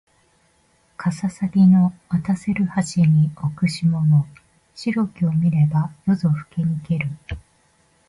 [0.97, 2.65] かささぎの渡せる
[2.95, 4.25] 橋に置く霜の
[4.73, 7.07] 白きを見れば夜ぞふけにける